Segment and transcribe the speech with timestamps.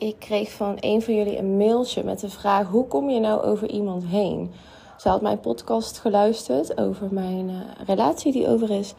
[0.00, 3.42] ik kreeg van een van jullie een mailtje met de vraag: hoe kom je nou
[3.42, 4.52] over iemand heen?
[4.96, 7.56] Ze had mijn podcast geluisterd over mijn uh,
[7.86, 8.94] relatie die over is.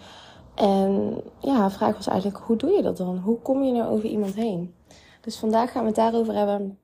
[0.55, 3.17] En ja, haar vraag was eigenlijk: hoe doe je dat dan?
[3.17, 4.73] Hoe kom je nou over iemand heen?
[5.21, 6.77] Dus vandaag gaan we het daarover hebben.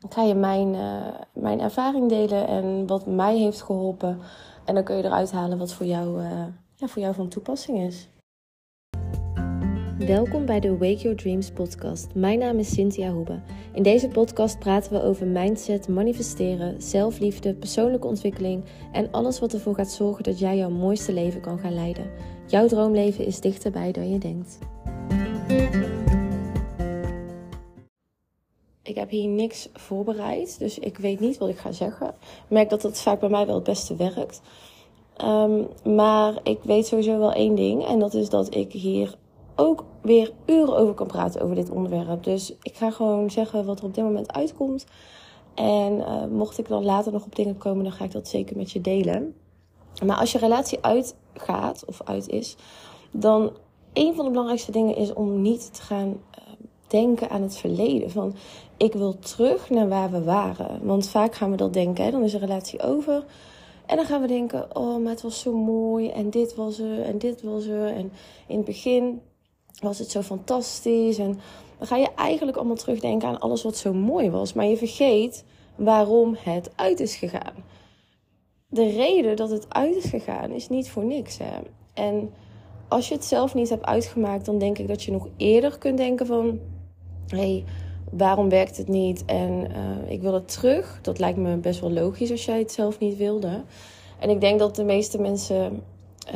[0.00, 4.20] Ik ga je mijn, uh, mijn ervaring delen en wat mij heeft geholpen.
[4.64, 6.30] En dan kun je eruit halen wat voor jou, uh,
[6.74, 8.08] ja, voor jou van toepassing is.
[10.06, 12.14] Welkom bij de Wake Your Dreams podcast.
[12.14, 13.40] Mijn naam is Cynthia Hoebe.
[13.72, 19.74] In deze podcast praten we over mindset, manifesteren, zelfliefde, persoonlijke ontwikkeling en alles wat ervoor
[19.74, 22.10] gaat zorgen dat jij jouw mooiste leven kan gaan leiden.
[22.46, 24.58] Jouw droomleven is dichterbij dan je denkt.
[28.82, 32.08] Ik heb hier niks voorbereid, dus ik weet niet wat ik ga zeggen.
[32.08, 34.40] Ik merk dat dat vaak bij mij wel het beste werkt.
[35.24, 39.16] Um, maar ik weet sowieso wel één ding, en dat is dat ik hier
[39.60, 42.24] ook weer uren over kan praten over dit onderwerp.
[42.24, 44.86] Dus ik ga gewoon zeggen wat er op dit moment uitkomt.
[45.54, 48.56] En uh, mocht ik dan later nog op dingen komen, dan ga ik dat zeker
[48.56, 49.34] met je delen.
[50.04, 52.56] Maar als je relatie uitgaat of uit is,
[53.10, 53.52] dan
[53.92, 56.44] een van de belangrijkste dingen is om niet te gaan uh,
[56.86, 58.10] denken aan het verleden.
[58.10, 58.34] Van
[58.76, 60.86] ik wil terug naar waar we waren.
[60.86, 62.04] Want vaak gaan we dat denken.
[62.04, 62.10] Hè?
[62.10, 63.24] Dan is een relatie over.
[63.86, 66.08] En dan gaan we denken: oh, maar het was zo mooi.
[66.08, 67.02] En dit was er.
[67.02, 67.86] En dit was er.
[67.86, 68.12] En
[68.46, 69.20] in het begin
[69.80, 71.18] was het zo fantastisch.
[71.18, 71.40] En
[71.78, 74.52] dan ga je eigenlijk allemaal terugdenken aan alles wat zo mooi was.
[74.52, 75.44] Maar je vergeet
[75.76, 77.54] waarom het uit is gegaan.
[78.68, 81.38] De reden dat het uit is gegaan is niet voor niks.
[81.38, 81.58] Hè?
[81.94, 82.30] En
[82.88, 85.96] als je het zelf niet hebt uitgemaakt, dan denk ik dat je nog eerder kunt
[85.96, 86.58] denken van...
[87.26, 87.64] hey,
[88.10, 89.24] waarom werkt het niet?
[89.24, 90.98] En uh, ik wil het terug.
[91.02, 93.62] Dat lijkt me best wel logisch als jij het zelf niet wilde.
[94.18, 95.82] En ik denk dat de meeste mensen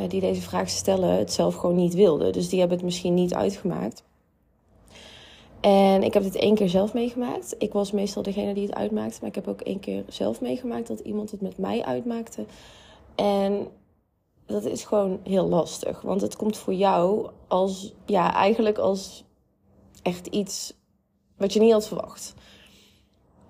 [0.07, 2.33] die deze vraag stellen het zelf gewoon niet wilden.
[2.33, 4.03] Dus die hebben het misschien niet uitgemaakt.
[5.61, 7.55] En ik heb dit één keer zelf meegemaakt.
[7.57, 9.17] Ik was meestal degene die het uitmaakte.
[9.19, 12.45] Maar ik heb ook één keer zelf meegemaakt dat iemand het met mij uitmaakte.
[13.15, 13.67] En
[14.45, 16.01] dat is gewoon heel lastig.
[16.01, 19.23] Want het komt voor jou als, ja, eigenlijk als
[20.01, 20.73] echt iets
[21.37, 22.33] wat je niet had verwacht.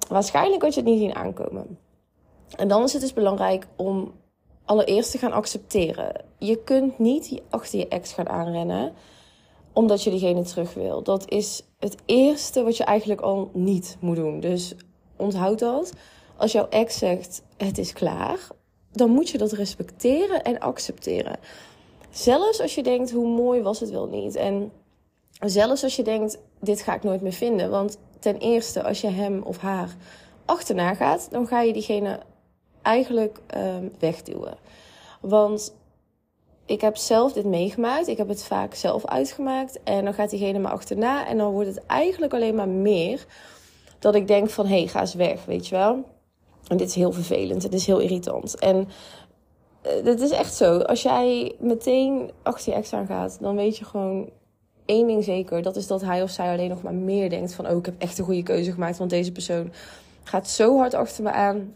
[0.09, 1.77] Waarschijnlijk had je het niet zien aankomen.
[2.55, 4.13] En dan is het dus belangrijk om
[4.65, 6.25] allereerst te gaan accepteren.
[6.37, 8.93] Je kunt niet achter je ex gaan aanrennen
[9.73, 11.03] omdat je diegene terug wil.
[11.03, 14.39] Dat is het eerste wat je eigenlijk al niet moet doen.
[14.39, 14.75] Dus
[15.17, 15.93] onthoud dat.
[16.37, 18.47] Als jouw ex zegt het is klaar,
[18.91, 21.39] dan moet je dat respecteren en accepteren.
[22.09, 24.35] Zelfs als je denkt hoe mooi was het wel niet.
[24.35, 24.71] En
[25.39, 27.69] zelfs als je denkt dit ga ik nooit meer vinden.
[27.69, 29.95] Want ten eerste als je hem of haar
[30.45, 32.19] achterna gaat, dan ga je diegene
[32.83, 34.57] eigenlijk um, wegduwen.
[35.21, 35.73] Want
[36.65, 38.07] ik heb zelf dit meegemaakt.
[38.07, 39.83] Ik heb het vaak zelf uitgemaakt.
[39.83, 41.27] En dan gaat diegene me achterna.
[41.27, 43.25] En dan wordt het eigenlijk alleen maar meer
[43.99, 44.65] dat ik denk van...
[44.65, 46.03] hé, hey, ga eens weg, weet je wel.
[46.67, 47.63] En dit is heel vervelend.
[47.63, 48.59] Het is heel irritant.
[48.59, 48.87] En
[49.81, 50.77] het is echt zo.
[50.79, 53.37] Als jij meteen achter je ex aan gaat...
[53.41, 54.29] dan weet je gewoon
[54.85, 55.61] één ding zeker.
[55.61, 57.67] Dat is dat hij of zij alleen nog maar meer denkt van...
[57.67, 58.97] oh, ik heb echt een goede keuze gemaakt.
[58.97, 59.71] Want deze persoon
[60.23, 61.73] gaat zo hard achter me aan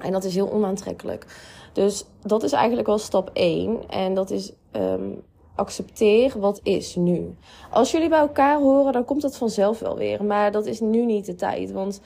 [0.00, 1.26] en dat is heel onaantrekkelijk.
[1.72, 3.88] Dus dat is eigenlijk wel stap 1.
[3.88, 5.22] En dat is um,
[5.54, 7.36] accepteer wat is nu.
[7.70, 10.24] Als jullie bij elkaar horen, dan komt dat vanzelf wel weer.
[10.24, 11.72] Maar dat is nu niet de tijd.
[11.72, 12.00] Want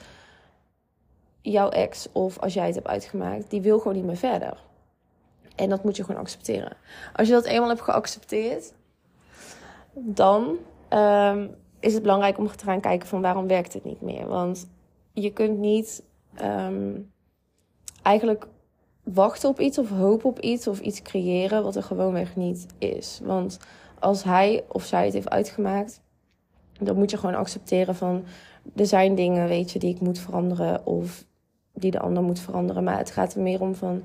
[1.41, 4.63] jouw ex, of als jij het hebt uitgemaakt, die wil gewoon niet meer verder.
[5.55, 6.77] En dat moet je gewoon accepteren.
[7.13, 8.73] Als je dat eenmaal hebt geaccepteerd,
[9.93, 10.57] dan
[10.89, 14.27] um, is het belangrijk om te gaan kijken van waarom werkt het niet meer.
[14.27, 14.67] Want
[15.13, 16.03] je kunt niet
[16.41, 17.13] um,
[18.05, 18.47] eigenlijk
[19.03, 23.19] wachten op iets of hopen op iets of iets creëren wat er gewoonweg niet is.
[23.23, 23.59] Want
[23.99, 26.01] als hij of zij het heeft uitgemaakt,
[26.79, 28.23] dan moet je gewoon accepteren van
[28.75, 31.25] er zijn dingen, weet je, die ik moet veranderen of
[31.73, 32.83] die de ander moet veranderen.
[32.83, 34.03] Maar het gaat er meer om van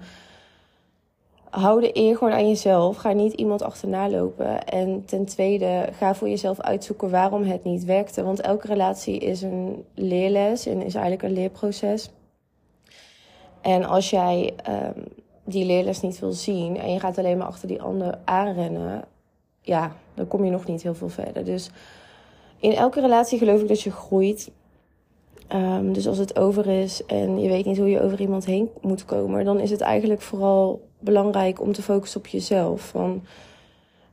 [1.50, 2.96] hou de eer gewoon aan jezelf.
[2.96, 4.64] Ga niet iemand achterna lopen.
[4.64, 8.22] En ten tweede, ga voor jezelf uitzoeken waarom het niet werkte.
[8.22, 12.10] Want elke relatie is een leerles en is eigenlijk een leerproces.
[13.60, 15.04] En als jij um,
[15.44, 19.04] die leerles niet wil zien en je gaat alleen maar achter die ander aanrennen,
[19.60, 21.44] ja, dan kom je nog niet heel veel verder.
[21.44, 21.70] Dus
[22.58, 24.50] in elke relatie geloof ik dat je groeit.
[25.52, 28.70] Um, dus als het over is en je weet niet hoe je over iemand heen
[28.80, 32.80] moet komen, dan is het eigenlijk vooral belangrijk om te focussen op jezelf.
[32.80, 33.22] Van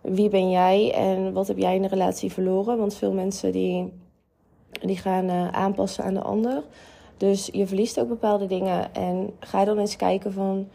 [0.01, 2.77] wie ben jij en wat heb jij in de relatie verloren?
[2.77, 3.93] Want veel mensen die,
[4.81, 6.63] die gaan uh, aanpassen aan de ander.
[7.17, 8.93] Dus je verliest ook bepaalde dingen.
[8.93, 10.67] En ga dan eens kijken van...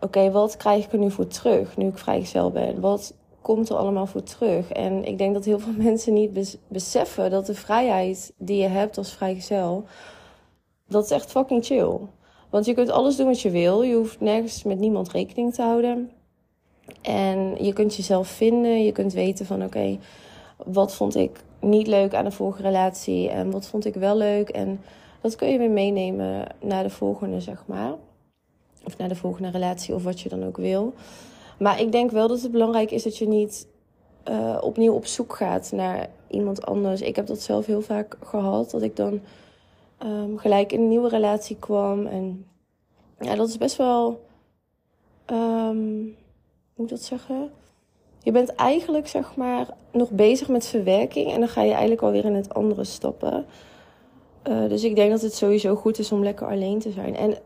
[0.00, 2.80] Oké, wat krijg ik er nu voor terug nu ik vrijgezel ben?
[2.80, 4.72] Wat komt er allemaal voor terug.
[4.72, 8.98] En ik denk dat heel veel mensen niet beseffen dat de vrijheid die je hebt
[8.98, 9.84] als vrijgezel,
[10.88, 11.98] dat is echt fucking chill.
[12.50, 13.82] Want je kunt alles doen wat je wil.
[13.82, 16.10] Je hoeft nergens met niemand rekening te houden.
[17.02, 18.84] En je kunt jezelf vinden.
[18.84, 19.98] Je kunt weten van oké,
[20.56, 24.48] wat vond ik niet leuk aan de vorige relatie en wat vond ik wel leuk.
[24.48, 24.80] En
[25.22, 27.94] dat kun je weer meenemen naar de volgende, zeg maar.
[28.84, 30.94] Of naar de volgende relatie of wat je dan ook wil.
[31.58, 33.66] Maar ik denk wel dat het belangrijk is dat je niet
[34.28, 37.00] uh, opnieuw op zoek gaat naar iemand anders.
[37.00, 38.70] Ik heb dat zelf heel vaak gehad.
[38.70, 39.20] Dat ik dan
[40.04, 42.06] um, gelijk in een nieuwe relatie kwam.
[42.06, 42.46] En
[43.18, 44.24] ja, dat is best wel.
[45.26, 46.16] Um,
[46.74, 47.50] hoe moet ik dat zeggen?
[48.22, 51.32] Je bent eigenlijk, zeg maar, nog bezig met verwerking.
[51.32, 53.46] En dan ga je eigenlijk alweer in het andere stappen.
[54.48, 57.16] Uh, dus ik denk dat het sowieso goed is om lekker alleen te zijn.
[57.16, 57.38] En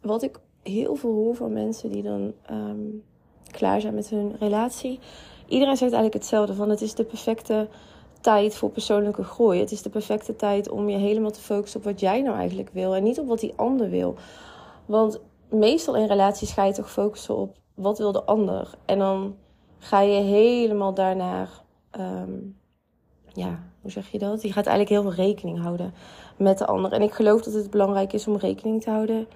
[0.00, 3.02] wat ik heel veel hoor van mensen die dan um,
[3.50, 4.98] klaar zijn met hun relatie.
[5.46, 7.68] Iedereen zegt eigenlijk hetzelfde: van het is de perfecte
[8.20, 9.60] tijd voor persoonlijke groei.
[9.60, 12.70] Het is de perfecte tijd om je helemaal te focussen op wat jij nou eigenlijk
[12.72, 14.14] wil en niet op wat die ander wil.
[14.86, 15.20] Want
[15.50, 18.74] meestal in relaties ga je toch focussen op wat wil de ander.
[18.84, 19.36] En dan
[19.78, 21.62] ga je helemaal daarnaar,
[22.00, 22.56] um,
[23.32, 24.42] ja, hoe zeg je dat?
[24.42, 25.94] Je gaat eigenlijk heel veel rekening houden
[26.38, 26.92] met de ander.
[26.92, 29.26] En ik geloof dat het belangrijk is om rekening te houden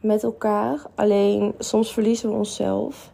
[0.00, 0.82] met elkaar.
[0.94, 3.12] Alleen soms verliezen we onszelf.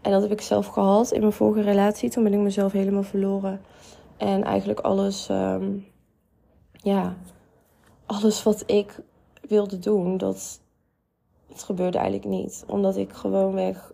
[0.00, 2.10] En dat heb ik zelf gehad in mijn vorige relatie.
[2.10, 3.60] Toen ben ik mezelf helemaal verloren.
[4.16, 5.86] En eigenlijk alles, um,
[6.72, 7.16] ja,
[8.06, 9.00] alles wat ik
[9.48, 10.60] wilde doen, dat,
[11.56, 12.64] gebeurde eigenlijk niet.
[12.66, 13.92] Omdat ik gewoonweg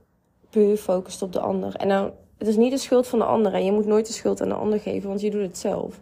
[0.51, 1.75] puur focuste op de ander.
[1.75, 3.55] En nou, het is niet de schuld van de ander.
[3.55, 6.01] En je moet nooit de schuld aan de ander geven, want je doet het zelf.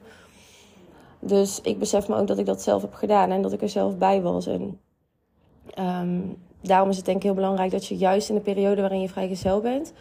[1.21, 3.69] Dus ik besef me ook dat ik dat zelf heb gedaan en dat ik er
[3.69, 4.47] zelf bij was.
[4.47, 4.81] En
[5.79, 9.01] um, daarom is het denk ik heel belangrijk dat je juist in de periode waarin
[9.01, 9.93] je vrijgezel bent,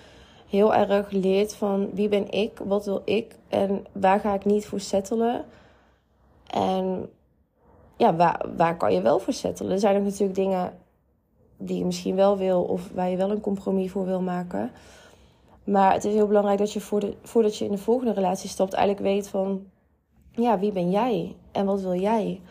[0.49, 4.65] heel erg leert van wie ben ik, wat wil ik en waar ga ik niet
[4.65, 5.45] voor settelen.
[6.47, 7.09] En
[7.97, 9.71] ja, waar, waar kan je wel voor settelen?
[9.71, 10.73] Er zijn ook natuurlijk dingen
[11.57, 14.71] die je misschien wel wil of waar je wel een compromis voor wil maken.
[15.63, 16.79] Maar het is heel belangrijk dat je
[17.21, 19.65] voordat je in de volgende relatie stapt, eigenlijk weet van
[20.37, 22.41] ja, wie ben jij en wat wil jij?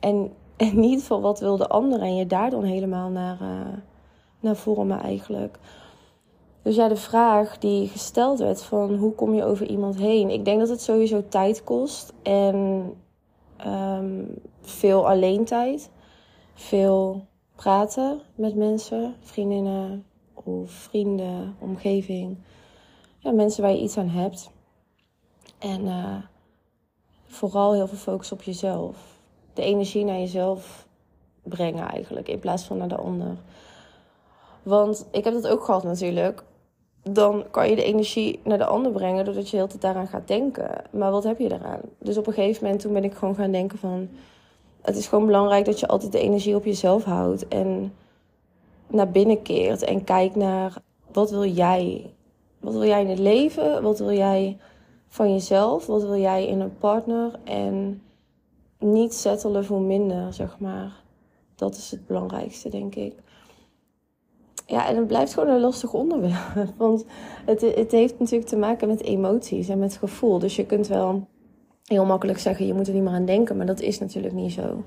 [0.00, 3.76] En, en niet van wat wil de ander en je daar dan helemaal naar, uh,
[4.40, 5.58] naar vormen eigenlijk.
[6.62, 10.30] Dus ja, de vraag die gesteld werd van hoe kom je over iemand heen?
[10.30, 12.90] Ik denk dat het sowieso tijd kost en
[13.66, 15.90] um, veel alleen tijd.
[16.54, 17.26] Veel
[17.56, 20.04] praten met mensen, vriendinnen
[20.34, 22.38] of vrienden, omgeving.
[23.18, 24.50] Ja, mensen waar je iets aan hebt.
[25.58, 26.16] En uh,
[27.30, 28.96] vooral heel veel focus op jezelf.
[29.54, 30.86] De energie naar jezelf
[31.42, 33.36] brengen eigenlijk, in plaats van naar de ander.
[34.62, 36.42] Want ik heb dat ook gehad natuurlijk
[37.02, 40.28] dan kan je de energie naar de ander brengen doordat je heel tijd daaraan gaat
[40.28, 40.70] denken.
[40.90, 41.80] Maar wat heb je daaraan?
[41.98, 44.08] Dus op een gegeven moment toen ben ik gewoon gaan denken van...
[44.80, 47.48] Het is gewoon belangrijk dat je altijd de energie op jezelf houdt.
[47.48, 47.92] En
[48.86, 50.74] naar binnen keert en kijkt naar
[51.12, 52.10] wat wil jij?
[52.60, 53.82] Wat wil jij in het leven?
[53.82, 54.58] Wat wil jij
[55.10, 55.86] van jezelf?
[55.86, 57.38] Wat wil jij in een partner?
[57.44, 58.02] En
[58.78, 61.02] niet settelen voor minder, zeg maar.
[61.54, 63.14] Dat is het belangrijkste, denk ik.
[64.66, 66.72] Ja, en het blijft gewoon een lastig onderwerp.
[66.76, 67.04] Want
[67.46, 70.38] het, het heeft natuurlijk te maken met emoties en met gevoel.
[70.38, 71.26] Dus je kunt wel
[71.84, 73.56] heel makkelijk zeggen, je moet er niet meer aan denken.
[73.56, 74.84] Maar dat is natuurlijk niet zo.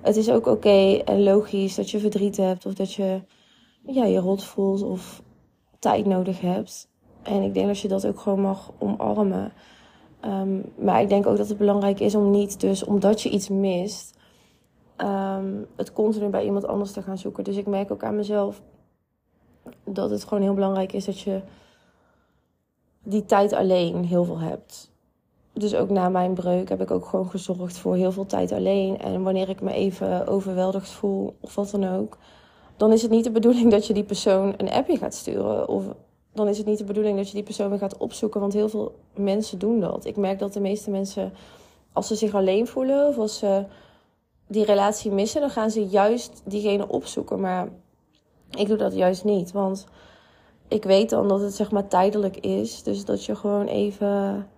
[0.00, 2.66] Het is ook oké en logisch dat je verdriet hebt.
[2.66, 3.20] Of dat je
[3.86, 5.22] ja, je rot voelt of
[5.78, 6.90] tijd nodig hebt.
[7.22, 9.52] En ik denk dat je dat ook gewoon mag omarmen.
[10.24, 13.48] Um, maar ik denk ook dat het belangrijk is om niet, dus omdat je iets
[13.48, 14.18] mist,
[14.96, 17.44] um, het continu bij iemand anders te gaan zoeken.
[17.44, 18.62] Dus ik merk ook aan mezelf
[19.84, 21.42] dat het gewoon heel belangrijk is dat je
[23.02, 24.90] die tijd alleen heel veel hebt.
[25.52, 28.98] Dus ook na mijn breuk heb ik ook gewoon gezorgd voor heel veel tijd alleen.
[28.98, 32.18] En wanneer ik me even overweldigd voel of wat dan ook,
[32.76, 35.68] dan is het niet de bedoeling dat je die persoon een appje gaat sturen.
[35.68, 35.84] Of
[36.32, 38.40] dan is het niet de bedoeling dat je die persoon weer gaat opzoeken.
[38.40, 40.04] Want heel veel mensen doen dat.
[40.04, 41.32] Ik merk dat de meeste mensen,
[41.92, 43.64] als ze zich alleen voelen of als ze
[44.46, 47.40] die relatie missen, dan gaan ze juist diegene opzoeken.
[47.40, 47.68] Maar
[48.50, 49.86] ik doe dat juist niet, want
[50.68, 52.82] ik weet dan dat het zeg maar tijdelijk is.
[52.82, 54.48] Dus dat je gewoon even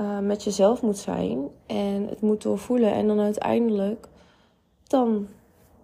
[0.00, 2.92] uh, met jezelf moet zijn en het moet doorvoelen.
[2.92, 4.08] En dan uiteindelijk,
[4.86, 5.28] dan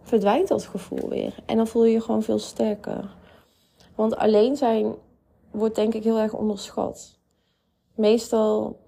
[0.02, 1.34] verdwijnt dat gevoel weer.
[1.46, 3.14] En dan voel je je gewoon veel sterker.
[3.94, 4.94] Want alleen zijn
[5.50, 7.18] wordt denk ik heel erg onderschat.
[7.94, 8.78] Meestal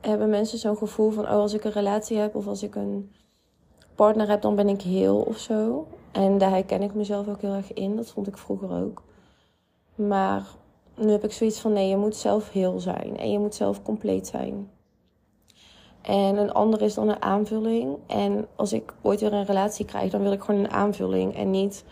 [0.00, 3.12] hebben mensen zo'n gevoel van, oh als ik een relatie heb of als ik een
[3.94, 5.86] partner heb, dan ben ik heel of zo.
[6.12, 7.96] En daar herken ik mezelf ook heel erg in.
[7.96, 9.02] Dat vond ik vroeger ook.
[9.94, 10.46] Maar
[10.96, 13.82] nu heb ik zoiets van nee, je moet zelf heel zijn en je moet zelf
[13.82, 14.70] compleet zijn.
[16.02, 17.96] En een ander is dan een aanvulling.
[18.06, 21.50] En als ik ooit weer een relatie krijg, dan wil ik gewoon een aanvulling en
[21.50, 21.84] niet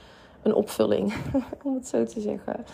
[0.42, 1.14] een opvulling,
[1.64, 2.64] om het zo te zeggen.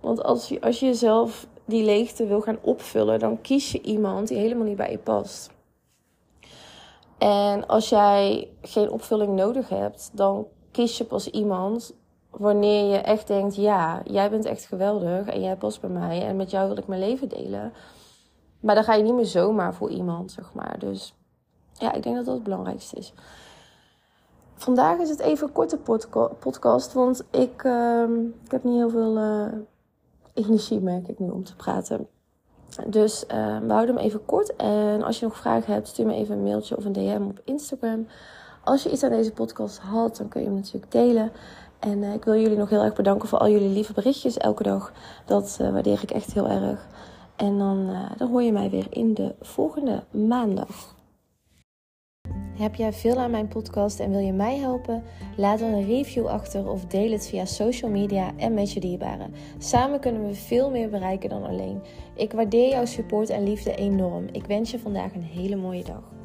[0.00, 4.28] Want als je, als je jezelf die leegte wil gaan opvullen, dan kies je iemand
[4.28, 5.50] die helemaal niet bij je past.
[7.18, 11.94] En als jij geen opvulling nodig hebt, dan kies je pas iemand
[12.30, 16.36] wanneer je echt denkt: ja, jij bent echt geweldig en jij past bij mij en
[16.36, 17.72] met jou wil ik mijn leven delen.
[18.60, 20.78] Maar dan ga je niet meer zomaar voor iemand, zeg maar.
[20.78, 21.14] Dus
[21.72, 23.12] ja, ik denk dat dat het belangrijkste is.
[24.56, 25.78] Vandaag is het even een korte
[26.38, 28.02] podcast, want ik, uh,
[28.44, 29.46] ik heb niet heel veel uh,
[30.34, 32.06] energie, merk ik nu, om te praten.
[32.86, 34.56] Dus uh, we houden hem even kort.
[34.56, 37.40] En als je nog vragen hebt, stuur me even een mailtje of een DM op
[37.44, 38.06] Instagram.
[38.64, 41.32] Als je iets aan deze podcast had, dan kun je hem natuurlijk delen.
[41.78, 44.62] En uh, ik wil jullie nog heel erg bedanken voor al jullie lieve berichtjes elke
[44.62, 44.92] dag.
[45.24, 46.86] Dat waardeer ik echt heel erg.
[47.36, 50.95] En dan, dan hoor je mij weer in de volgende maandag.
[52.56, 55.02] Heb jij veel aan mijn podcast en wil je mij helpen?
[55.36, 59.34] Laat dan een review achter of deel het via social media en met je dierbaren.
[59.58, 61.82] Samen kunnen we veel meer bereiken dan alleen.
[62.14, 64.26] Ik waardeer jouw support en liefde enorm.
[64.32, 66.15] Ik wens je vandaag een hele mooie dag.